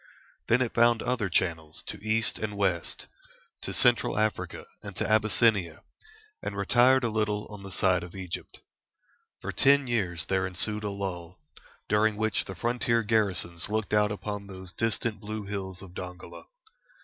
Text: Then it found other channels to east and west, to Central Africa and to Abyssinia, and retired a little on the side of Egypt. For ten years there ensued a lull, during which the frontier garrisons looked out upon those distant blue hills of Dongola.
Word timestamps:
Then 0.47 0.63
it 0.63 0.73
found 0.73 1.03
other 1.03 1.29
channels 1.29 1.83
to 1.85 2.03
east 2.03 2.39
and 2.39 2.57
west, 2.57 3.05
to 3.61 3.71
Central 3.71 4.17
Africa 4.17 4.65
and 4.81 4.95
to 4.95 5.07
Abyssinia, 5.07 5.83
and 6.41 6.57
retired 6.57 7.03
a 7.03 7.09
little 7.09 7.45
on 7.51 7.61
the 7.61 7.71
side 7.71 8.01
of 8.01 8.15
Egypt. 8.15 8.61
For 9.41 9.51
ten 9.51 9.85
years 9.85 10.25
there 10.25 10.47
ensued 10.47 10.83
a 10.83 10.89
lull, 10.89 11.37
during 11.87 12.17
which 12.17 12.45
the 12.45 12.55
frontier 12.55 13.03
garrisons 13.03 13.69
looked 13.69 13.93
out 13.93 14.11
upon 14.11 14.47
those 14.47 14.71
distant 14.73 15.19
blue 15.19 15.43
hills 15.45 15.83
of 15.83 15.93
Dongola. 15.93 16.45